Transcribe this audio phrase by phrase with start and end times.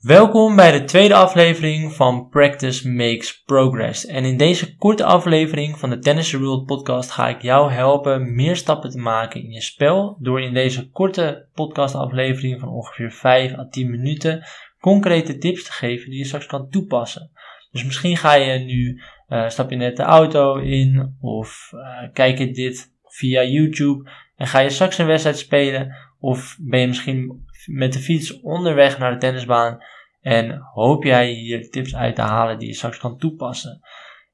[0.00, 4.06] Welkom bij de tweede aflevering van Practice Makes Progress.
[4.06, 8.56] En in deze korte aflevering van de Tennis World podcast ga ik jou helpen meer
[8.56, 13.52] stappen te maken in je spel door in deze korte podcast aflevering van ongeveer 5
[13.52, 14.44] à 10 minuten
[14.78, 17.30] concrete tips te geven die je straks kan toepassen.
[17.70, 22.38] Dus misschien ga je nu, uh, stap je net de auto in of uh, kijk
[22.38, 27.48] je dit via YouTube en ga je straks een wedstrijd spelen of ben je misschien
[27.66, 29.78] met de fiets onderweg naar de tennisbaan
[30.20, 33.80] en hoop jij hier tips uit te halen die je straks kan toepassen.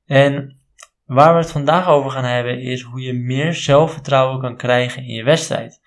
[0.07, 0.61] En
[1.05, 5.15] waar we het vandaag over gaan hebben is hoe je meer zelfvertrouwen kan krijgen in
[5.15, 5.81] je wedstrijd.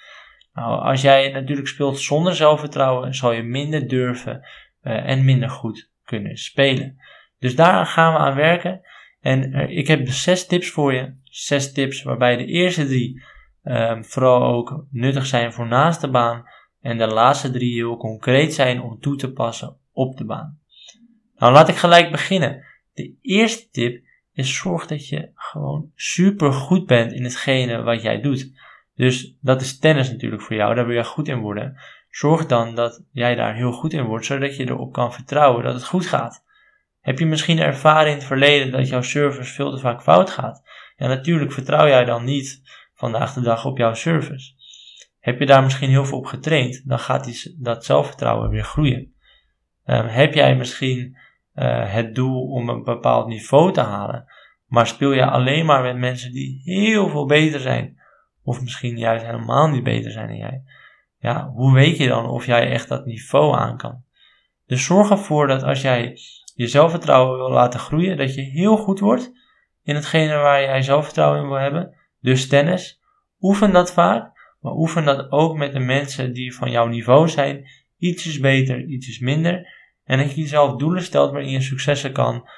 [0.54, 4.48] Nou, als jij natuurlijk speelt zonder zelfvertrouwen, zal je minder durven
[4.84, 6.98] uh, en minder goed kunnen spelen.
[7.40, 8.82] Dus daar gaan we aan werken.
[9.22, 11.14] En uh, ik heb zes tips voor je.
[11.24, 13.24] Zes tips waarbij de eerste drie
[13.64, 16.46] uh, vooral ook nuttig zijn voor naast de baan.
[16.82, 20.60] En de laatste drie heel concreet zijn om toe te passen op de baan.
[21.36, 22.66] Nou, laat ik gelijk beginnen.
[22.94, 24.04] De eerste tip
[24.34, 28.52] is zorg dat je gewoon super goed bent in hetgene wat jij doet.
[28.96, 31.78] Dus dat is tennis natuurlijk voor jou, daar wil je goed in worden.
[32.10, 35.74] Zorg dan dat jij daar heel goed in wordt, zodat je erop kan vertrouwen dat
[35.74, 36.44] het goed gaat.
[37.00, 40.64] Heb je misschien ervaren in het verleden dat jouw service veel te vaak fout gaat?
[40.96, 42.62] Ja, natuurlijk vertrouw jij dan niet
[42.94, 44.54] vandaag de dag op jouw service.
[45.20, 49.14] Heb je daar misschien heel veel op getraind, dan gaat die, dat zelfvertrouwen weer groeien.
[49.86, 51.18] Um, heb jij misschien
[51.56, 54.26] uh, het doel om een bepaald niveau te halen,
[54.68, 58.02] maar speel je alleen maar met mensen die heel veel beter zijn,
[58.44, 60.64] of misschien juist helemaal niet beter zijn dan jij?
[61.20, 64.04] Ja, hoe weet je dan of jij echt dat niveau aan kan?
[64.66, 66.18] Dus zorg ervoor dat als jij
[66.56, 69.32] je zelfvertrouwen wil laten groeien, dat je heel goed wordt
[69.84, 71.96] in hetgene waar jij zelfvertrouwen in wil hebben.
[72.22, 73.02] Dus tennis.
[73.40, 77.68] Oefen dat vaak, maar oefen dat ook met de mensen die van jouw niveau zijn.
[77.98, 79.68] Ietsjes beter, ietsjes minder.
[80.04, 82.50] En dat je jezelf doelen stelt waarin je successen kan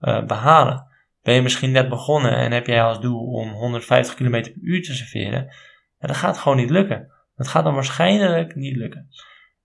[0.00, 0.86] uh, behalen.
[1.22, 4.82] Ben je misschien net begonnen en heb jij als doel om 150 km per uur
[4.82, 5.54] te serveren?
[5.98, 7.12] Dat gaat gewoon niet lukken.
[7.36, 9.08] Dat gaat dan waarschijnlijk niet lukken.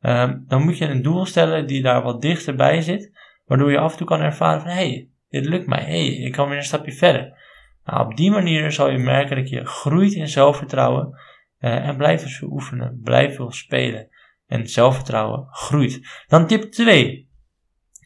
[0.02, 3.12] Um, dan moet je een doel stellen die daar wat dichterbij zit,
[3.46, 6.08] waardoor je af en toe kan ervaren van hé, hey, dit lukt mij, hé, hey,
[6.08, 7.38] ik kan weer een stapje verder.
[7.86, 11.18] Nou, op die manier zal je merken dat je groeit in zelfvertrouwen
[11.64, 14.10] uh, en blijf dus oefenen, blijf veel spelen
[14.48, 16.24] en zelfvertrouwen groeit.
[16.28, 17.32] Dan tip 2.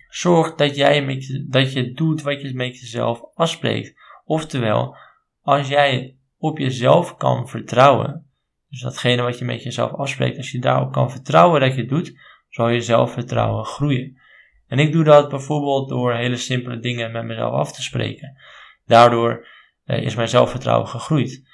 [0.09, 3.93] Zorg dat, jij met, dat je doet wat je met jezelf afspreekt.
[4.25, 4.95] Oftewel,
[5.41, 8.25] als jij op jezelf kan vertrouwen,
[8.69, 11.89] dus datgene wat je met jezelf afspreekt, als je daarop kan vertrouwen dat je het
[11.89, 12.19] doet,
[12.49, 14.19] zal je zelfvertrouwen groeien.
[14.67, 18.37] En ik doe dat bijvoorbeeld door hele simpele dingen met mezelf af te spreken.
[18.85, 19.47] Daardoor
[19.83, 21.45] eh, is mijn zelfvertrouwen gegroeid.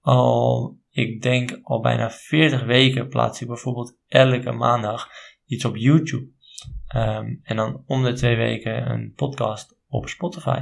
[0.00, 5.08] Al, ik denk al bijna 40 weken plaats ik bijvoorbeeld elke maandag
[5.46, 6.26] iets op YouTube.
[6.96, 10.60] Um, en dan om de twee weken een podcast op Spotify.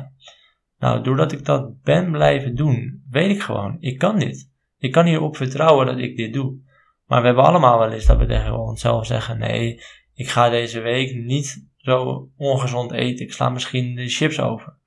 [0.79, 4.51] Nou, doordat ik dat ben blijven doen, weet ik gewoon, ik kan dit.
[4.79, 6.59] Ik kan hierop vertrouwen dat ik dit doe.
[7.07, 9.81] Maar we hebben allemaal wel eens dat we tegen onszelf zeggen: nee,
[10.15, 13.27] ik ga deze week niet zo ongezond eten.
[13.27, 14.79] Ik sla misschien de chips over.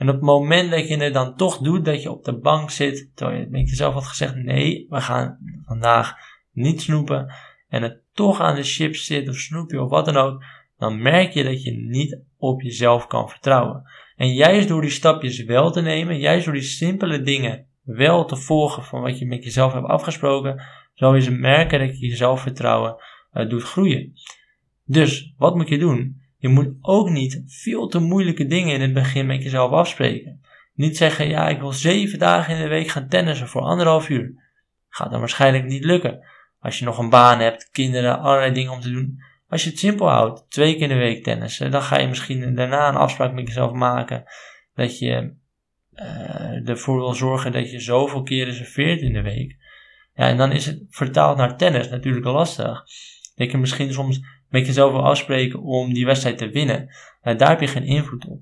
[0.00, 2.70] En op het moment dat je het dan toch doet, dat je op de bank
[2.70, 6.14] zit, terwijl je met jezelf had gezegd: nee, we gaan vandaag
[6.52, 7.34] niet snoepen.
[7.68, 10.44] En het toch aan de chips zit of snoepje of wat dan ook
[10.78, 13.82] dan merk je dat je niet op jezelf kan vertrouwen.
[14.16, 18.36] En juist door die stapjes wel te nemen, juist door die simpele dingen wel te
[18.36, 20.62] volgen van wat je met jezelf hebt afgesproken,
[20.94, 22.96] zal je ze merken dat je je zelfvertrouwen
[23.32, 24.12] uh, doet groeien.
[24.84, 26.20] Dus wat moet je doen?
[26.40, 30.40] Je moet ook niet veel te moeilijke dingen in het begin met jezelf afspreken.
[30.74, 34.32] Niet zeggen, ja, ik wil zeven dagen in de week gaan tennissen voor anderhalf uur.
[34.88, 36.26] Gaat dan waarschijnlijk niet lukken.
[36.60, 39.78] Als je nog een baan hebt, kinderen, allerlei dingen om te doen, als je het
[39.78, 43.32] simpel houdt, twee keer in de week tennissen, dan ga je misschien daarna een afspraak
[43.32, 44.24] met jezelf maken
[44.74, 45.34] dat je
[45.94, 49.56] uh, ervoor wil zorgen dat je zoveel keren serveert in de week.
[50.14, 52.84] Ja, en dan is het vertaald naar tennis natuurlijk lastig.
[53.34, 56.90] Dat je misschien soms met jezelf wil afspreken om die wedstrijd te winnen.
[57.22, 58.40] Nou, daar heb je geen invloed op.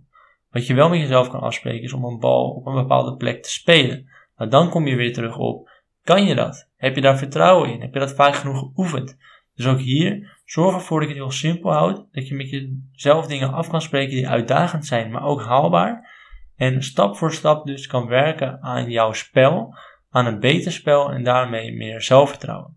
[0.50, 3.42] Wat je wel met jezelf kan afspreken is om een bal op een bepaalde plek
[3.42, 4.08] te spelen.
[4.36, 5.70] Nou, dan kom je weer terug op.
[6.02, 6.70] Kan je dat?
[6.76, 7.80] Heb je daar vertrouwen in?
[7.80, 9.16] Heb je dat vaak genoeg geoefend?
[9.54, 12.06] Dus ook hier, zorg ervoor dat je het heel simpel houdt.
[12.12, 16.16] Dat je met jezelf dingen af kan spreken die uitdagend zijn, maar ook haalbaar.
[16.56, 19.74] En stap voor stap dus kan werken aan jouw spel,
[20.10, 22.76] aan een beter spel en daarmee meer zelfvertrouwen.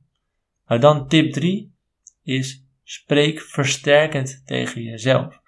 [0.67, 1.75] Nou dan tip 3
[2.23, 5.39] is spreek versterkend tegen jezelf.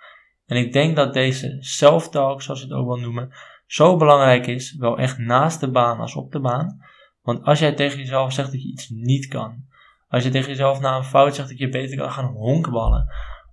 [0.46, 3.32] En ik denk dat deze self-talk, zoals we het ook wel noemen,
[3.66, 6.80] zo belangrijk is, wel echt naast de baan als op de baan.
[7.22, 9.66] Want als jij tegen jezelf zegt dat je iets niet kan,
[10.08, 13.08] als je tegen jezelf na een fout zegt dat je beter kan gaan honkballen.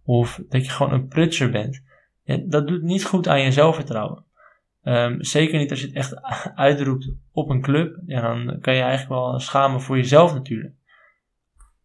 [0.04, 1.82] of dat je gewoon een prutser bent.
[2.46, 4.24] dat doet niet goed aan je zelfvertrouwen.
[4.82, 6.22] Um, zeker niet als je het echt
[6.54, 8.02] uitroept op een club.
[8.06, 10.74] Ja, dan kan je eigenlijk wel schamen voor jezelf natuurlijk.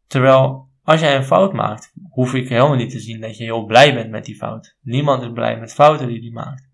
[0.08, 3.66] Terwijl als jij een fout maakt, hoef ik helemaal niet te zien dat je heel
[3.66, 4.78] blij bent met die fout.
[4.82, 6.70] Niemand is blij met fouten die hij maakt.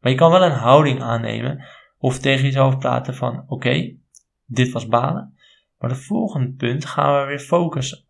[0.00, 1.64] Maar je kan wel een houding aannemen
[1.98, 3.96] of tegen jezelf praten van oké,
[4.44, 5.34] dit was balen.
[5.78, 8.04] Maar het volgende punt gaan we weer focussen.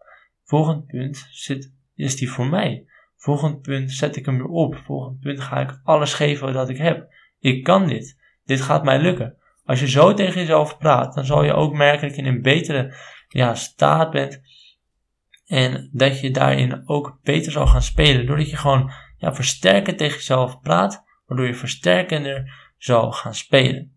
[0.45, 2.87] Volgend punt zit, is die voor mij.
[3.17, 4.77] Volgend punt zet ik hem weer op.
[4.77, 7.09] Volgend punt ga ik alles geven wat ik heb.
[7.39, 8.19] Ik kan dit.
[8.45, 9.37] Dit gaat mij lukken.
[9.65, 12.43] Als je zo tegen jezelf praat, dan zal je ook merken dat je in een
[12.43, 12.95] betere
[13.29, 14.41] ja, staat bent.
[15.47, 18.27] En dat je daarin ook beter zal gaan spelen.
[18.27, 23.97] Doordat je gewoon ja, versterkend tegen jezelf praat, waardoor je versterkender zal gaan spelen.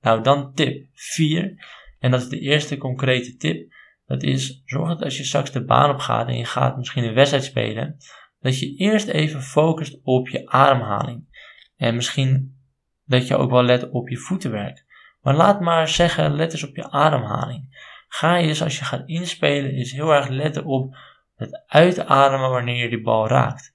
[0.00, 1.64] Nou, dan tip 4.
[1.98, 3.72] En dat is de eerste concrete tip.
[4.06, 7.04] Dat is, zorg dat als je straks de baan op gaat en je gaat misschien
[7.04, 7.96] een wedstrijd spelen,
[8.40, 11.28] dat je eerst even focust op je ademhaling.
[11.76, 12.58] En misschien
[13.04, 14.84] dat je ook wel let op je voetenwerk.
[15.20, 17.88] Maar laat maar zeggen, let eens op je ademhaling.
[18.12, 20.96] Ga je dus als je gaat inspelen, is heel erg letten op
[21.36, 23.74] het uitademen wanneer je die bal raakt.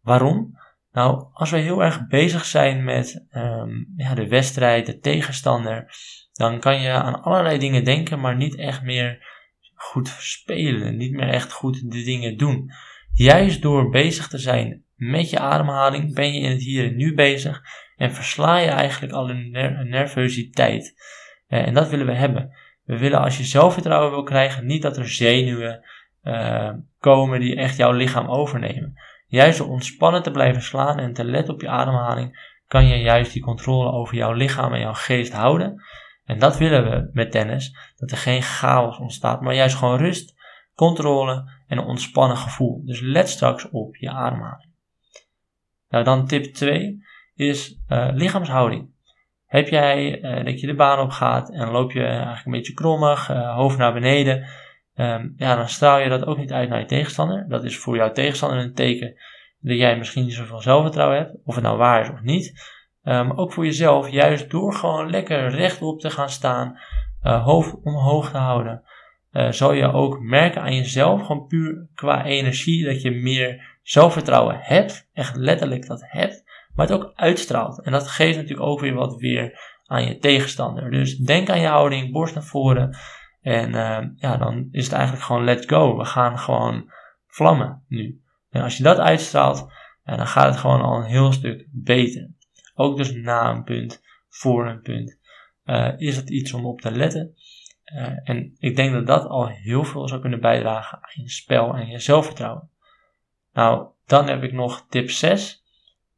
[0.00, 0.58] Waarom?
[0.92, 5.90] Nou, als we heel erg bezig zijn met um, ja, de wedstrijd, de tegenstander,
[6.32, 9.26] dan kan je aan allerlei dingen denken, maar niet echt meer
[9.74, 12.70] goed spelen, niet meer echt goed de dingen doen.
[13.12, 17.14] Juist door bezig te zijn met je ademhaling ben je in het hier en nu
[17.14, 17.62] bezig
[17.96, 19.50] en versla je eigenlijk al een,
[19.88, 20.94] nervositeit.
[21.46, 22.56] Eh, en dat willen we hebben.
[22.88, 25.84] We willen als je zelfvertrouwen wil krijgen, niet dat er zenuwen
[26.22, 29.00] uh, komen die echt jouw lichaam overnemen.
[29.26, 33.32] Juist door ontspannen te blijven slaan en te letten op je ademhaling, kan je juist
[33.32, 35.82] die controle over jouw lichaam en jouw geest houden.
[36.24, 40.34] En dat willen we met tennis, dat er geen chaos ontstaat, maar juist gewoon rust,
[40.74, 42.82] controle en een ontspannen gevoel.
[42.84, 44.70] Dus let straks op je ademhaling.
[45.88, 47.04] Nou, dan tip 2
[47.34, 48.90] is uh, lichaamshouding.
[49.48, 52.72] Heb jij uh, dat je de baan op gaat en loop je eigenlijk een beetje
[52.72, 54.46] krommig, uh, hoofd naar beneden,
[54.94, 57.48] um, ja, dan straal je dat ook niet uit naar je tegenstander.
[57.48, 59.14] Dat is voor jouw tegenstander een teken
[59.60, 62.76] dat jij misschien niet zoveel zelfvertrouwen hebt, of het nou waar is of niet.
[63.02, 66.78] Um, ook voor jezelf, juist door gewoon lekker rechtop te gaan staan,
[67.22, 68.82] uh, hoofd omhoog te houden,
[69.50, 75.08] zal je ook merken aan jezelf, gewoon puur qua energie, dat je meer zelfvertrouwen hebt,
[75.12, 76.44] echt letterlijk dat hebt,
[76.78, 77.82] maar het ook uitstraalt.
[77.82, 80.90] En dat geeft natuurlijk ook weer wat weer aan je tegenstander.
[80.90, 82.96] Dus denk aan je houding, borst naar voren.
[83.40, 85.96] En uh, ja, dan is het eigenlijk gewoon let's go.
[85.96, 86.92] We gaan gewoon
[87.26, 88.22] vlammen nu.
[88.50, 89.72] En als je dat uitstraalt,
[90.04, 92.30] dan gaat het gewoon al een heel stuk beter.
[92.74, 95.18] Ook dus na een punt, voor een punt,
[95.64, 97.34] uh, is het iets om op te letten.
[97.94, 101.74] Uh, en ik denk dat dat al heel veel zou kunnen bijdragen aan je spel
[101.74, 102.70] en je zelfvertrouwen.
[103.52, 105.66] Nou, dan heb ik nog tip 6.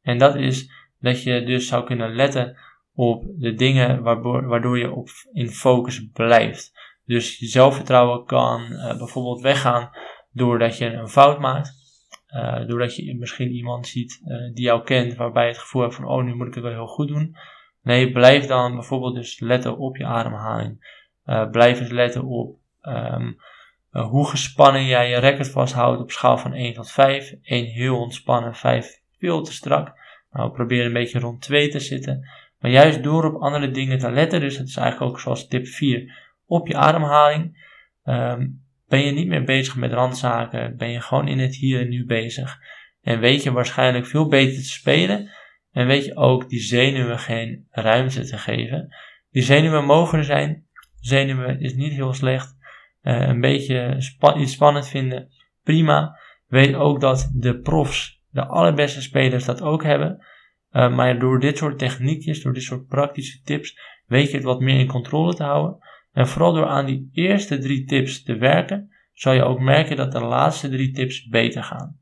[0.03, 2.57] En dat is dat je dus zou kunnen letten
[2.95, 6.73] op de dingen waardoor, je op, in focus blijft.
[7.05, 9.91] Dus je zelfvertrouwen kan uh, bijvoorbeeld weggaan
[10.33, 11.79] doordat je een fout maakt.
[12.35, 15.95] Uh, doordat je misschien iemand ziet uh, die jou kent, waarbij je het gevoel hebt
[15.95, 17.37] van, oh, nu moet ik het wel heel goed doen.
[17.83, 20.99] Nee, blijf dan bijvoorbeeld dus letten op je ademhaling.
[21.51, 23.37] blijf eens letten op um,
[23.91, 27.35] hoe gespannen jij je record vasthoudt op schaal van 1 tot 5.
[27.43, 29.99] 1 heel ontspannen, 5 veel te strak.
[30.31, 32.29] Nou, probeer een beetje rond 2 te zitten.
[32.59, 35.67] Maar juist door op andere dingen te letten, dus dat is eigenlijk ook zoals tip
[35.67, 37.69] 4, op je ademhaling,
[38.05, 41.89] um, ben je niet meer bezig met randzaken, ben je gewoon in het hier en
[41.89, 42.59] nu bezig.
[43.03, 45.31] En weet je waarschijnlijk veel beter te spelen.
[45.73, 48.97] En weet je ook die zenuwen geen ruimte te geven.
[49.31, 50.67] Die zenuwen mogen er zijn.
[51.01, 52.59] Zenuwen is niet heel slecht.
[53.03, 53.97] Uh, een beetje
[54.37, 55.29] iets spannend vinden,
[55.63, 56.19] prima.
[56.47, 60.27] Weet ook dat de profs, de allerbeste spelers, dat ook hebben.
[60.73, 64.61] Uh, maar door dit soort techniekjes, door dit soort praktische tips, weet je het wat
[64.61, 65.79] meer in controle te houden.
[66.13, 70.13] En vooral door aan die eerste drie tips te werken, zal je ook merken dat
[70.13, 71.99] de laatste drie tips beter gaan.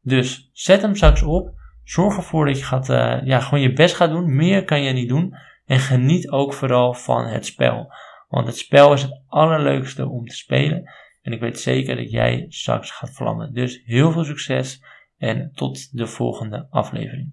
[0.00, 1.50] Dus zet hem straks op.
[1.84, 4.36] Zorg ervoor dat je gaat, uh, ja, gewoon je best gaat doen.
[4.36, 5.34] Meer kan je niet doen.
[5.64, 7.92] En geniet ook vooral van het spel.
[8.28, 10.90] Want het spel is het allerleukste om te spelen.
[11.22, 13.52] En ik weet zeker dat jij straks gaat vlammen.
[13.52, 14.84] Dus heel veel succes
[15.22, 17.32] en tot de volgende aflevering.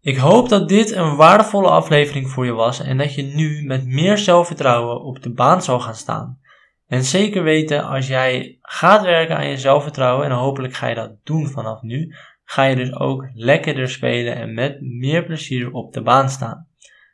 [0.00, 3.86] Ik hoop dat dit een waardevolle aflevering voor je was en dat je nu met
[3.86, 6.40] meer zelfvertrouwen op de baan zal gaan staan.
[6.86, 11.16] En zeker weten, als jij gaat werken aan je zelfvertrouwen, en hopelijk ga je dat
[11.24, 16.02] doen vanaf nu, ga je dus ook lekkerder spelen en met meer plezier op de
[16.02, 16.68] baan staan.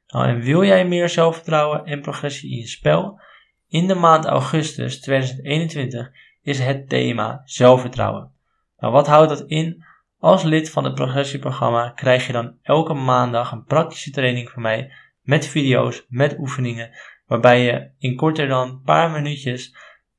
[0.06, 3.20] Nou, en wil jij meer zelfvertrouwen en progressie in je spel?
[3.68, 6.10] In de maand augustus 2021
[6.42, 8.34] is het thema zelfvertrouwen.
[8.76, 9.84] Nou, wat houdt dat in?
[10.18, 14.92] Als lid van het progressieprogramma krijg je dan elke maandag een praktische training van mij
[15.22, 16.90] met video's, met oefeningen,
[17.26, 19.76] waarbij je in korter dan een paar minuutjes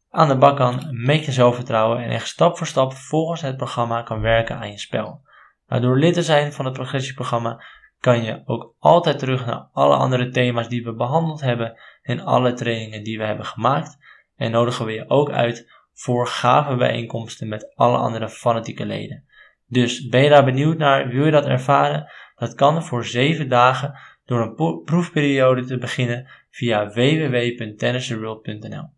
[0.10, 4.02] aan de bak kan met je zelfvertrouwen en echt stap voor stap volgens het programma
[4.02, 5.22] kan werken aan je spel.
[5.68, 7.64] Nou, door lid te zijn van het progressieprogramma
[8.00, 12.54] kan je ook altijd terug naar alle andere thema's die we behandeld hebben en alle
[12.54, 13.98] trainingen die we hebben gemaakt.
[14.36, 19.26] En nodigen we je ook uit voor gave bijeenkomsten met alle andere fanatieke leden.
[19.68, 22.12] Dus ben je daar benieuwd naar, wil je dat ervaren?
[22.36, 28.90] Dat kan voor 7 dagen door een proefperiode te beginnen via www.tennistheworld.nl.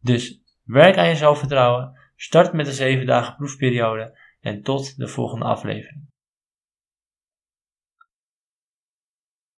[0.00, 5.44] Dus werk aan je zelfvertrouwen, start met de 7 dagen proefperiode en tot de volgende
[5.44, 6.08] aflevering.